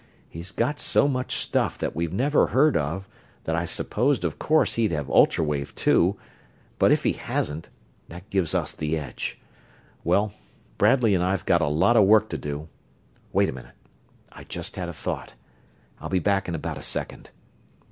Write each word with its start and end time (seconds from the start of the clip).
He's 0.27 0.51
got 0.51 0.79
so 0.79 1.07
much 1.07 1.35
stuff 1.35 1.77
that 1.77 1.95
we've 1.95 2.11
never 2.11 2.47
heard 2.47 2.75
of 2.75 3.07
that 3.43 3.55
I 3.55 3.65
supposed 3.65 4.25
of 4.25 4.39
course 4.39 4.73
he'd 4.73 4.91
have 4.91 5.11
ultra 5.11 5.43
wave, 5.43 5.75
too; 5.75 6.17
but 6.79 6.91
if 6.91 7.03
he 7.03 7.13
hasn't, 7.13 7.69
that 8.07 8.27
gives 8.31 8.55
us 8.55 8.71
the 8.71 8.97
edge. 8.97 9.39
Well, 10.03 10.33
Bradley 10.79 11.13
and 11.13 11.23
I've 11.23 11.45
got 11.45 11.61
a 11.61 11.67
lot 11.67 11.97
of 11.97 12.05
work 12.07 12.29
to 12.29 12.37
do.... 12.39 12.67
Wait 13.31 13.47
a 13.49 13.53
minute, 13.53 13.75
I 14.31 14.43
just 14.45 14.75
had 14.75 14.89
a 14.89 14.91
thought. 14.93 15.35
I'll 15.99 16.09
be 16.09 16.17
back 16.17 16.47
in 16.47 16.55
about 16.55 16.79
a 16.79 16.81
second." 16.81 17.29